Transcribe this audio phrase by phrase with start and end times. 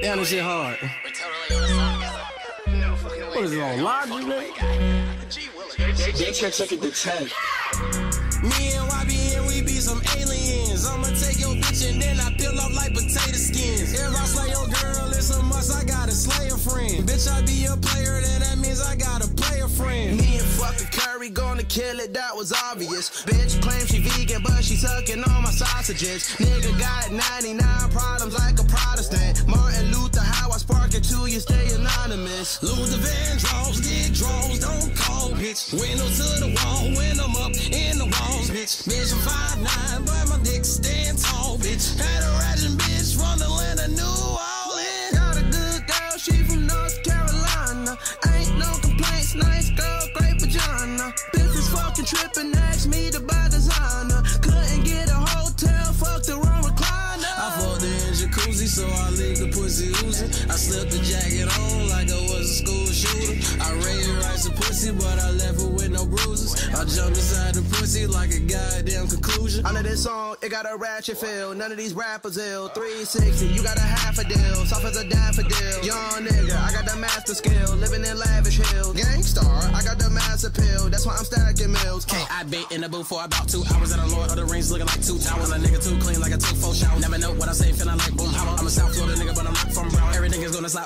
[0.00, 0.78] Damn, this shit hard.
[3.34, 4.44] What is it on Logic, man?
[6.14, 7.22] Bitch, I took it to 10.
[8.42, 10.86] Me and YBN, we be some aliens.
[10.86, 13.92] I'ma take your bitch and then I peel off like potato skins.
[13.94, 17.08] If I slay your girl, it's a must, I gotta slay a friend.
[17.08, 20.18] Bitch, I be a player, then that means I gotta play a friend.
[20.18, 23.24] Me and fucking Curry gonna kill it, that was obvious.
[23.24, 26.36] Bitch claims she vegan, but she sucking on my sausages.
[26.36, 28.64] Nigga got 99 problems like a
[31.34, 32.62] you, stay anonymous.
[32.62, 35.72] Luther Vandross, get draws, don't call, bitch.
[35.72, 38.86] Window to the wall when I'm up in the walls, bitch.
[38.86, 41.98] Bitch, I'm 5'9, but my dick stand tall, bitch.
[41.98, 45.10] Had a ratchet bitch from the land of New Orleans.
[45.18, 47.98] Got a good girl, she from North Carolina.
[48.30, 51.10] Ain't no complaints, nice girl, great vagina.
[51.34, 54.22] Bitch was fucking tripping, asked me to buy designer.
[54.38, 57.34] Couldn't get a hotel, fucked the wrong recliner.
[57.42, 59.33] I fucked in jacuzzi, so I leave the
[60.74, 63.38] slipped the jacket on like I was a school shooter.
[63.62, 66.50] I raised rice and pussy, but I left her with no bruises.
[66.74, 69.64] I jumped inside the pussy like a goddamn conclusion.
[69.64, 71.54] Under this song, it got a ratchet feel.
[71.54, 72.68] None of these rappers ill.
[72.74, 74.66] 360, you got a half a deal.
[74.66, 75.84] Soft as a daffodil.
[75.86, 77.76] Young nigga, I got the master skill.
[77.76, 78.96] Living in lavish hills.
[78.98, 80.90] Gangstar, I got the mass appeal.
[80.90, 82.02] That's why I'm stacking mills.
[82.10, 84.44] Okay, I been in the booth for about two hours and the Lord of the
[84.44, 85.50] Rings looking like two towers.
[85.54, 86.98] A nigga too clean like a two full shower.
[86.98, 88.34] Never know what I say, feeling like boom.
[88.34, 88.70] I'm a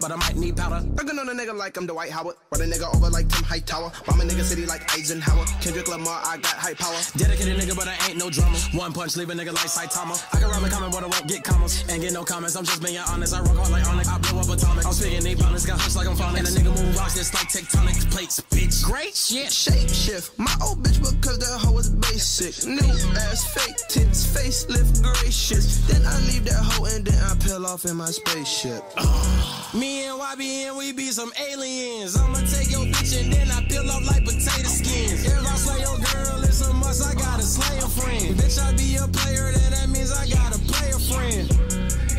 [0.00, 0.80] but I might need powder.
[0.96, 2.36] Looking on a nigga like I'm Dwight Howard.
[2.50, 3.92] Run a nigga over like Tim Hightower.
[4.06, 5.44] Bomb a nigga city like Eisenhower.
[5.60, 6.96] Kendrick Lamar, I got high power.
[7.16, 8.58] Dedicated nigga, but I ain't no drummer.
[8.72, 10.16] One punch, leave a nigga like Saitama.
[10.32, 11.84] I can rhyme a comment, but I won't get commas.
[11.90, 13.34] Ain't get no comments, I'm just being honest.
[13.34, 14.86] I rock hard like Onyx, I blow up atomic.
[14.86, 16.38] I'm speaking eight pounders, got hooks like I'm falling.
[16.38, 18.84] And a nigga move rocks just like tectonic plates, bitch.
[18.84, 19.52] Great shit.
[19.52, 20.38] Shape shift.
[20.38, 22.66] My old bitch because that hoe is basic.
[22.66, 22.94] New
[23.28, 25.86] ass fake tits, facelift gracious.
[25.86, 26.23] Then I
[26.94, 28.82] and then I peel off in my spaceship.
[29.74, 32.16] Me and YBN, we be some aliens.
[32.16, 35.26] I'ma take your bitch and then I peel off like potato skins.
[35.26, 38.38] If I slay your girl, it's a must, I gotta slay a friend.
[38.38, 41.50] Bitch, I be a player, then that means I gotta play a friend.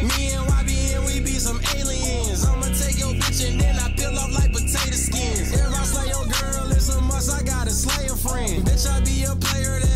[0.04, 2.44] Me and YBN, we be some aliens.
[2.44, 5.56] I'ma take your bitch and then I peel off like potato skins.
[5.56, 8.66] If I slay your girl, it's a must, I gotta slay a friend.
[8.68, 9.95] Bitch, I be a player, then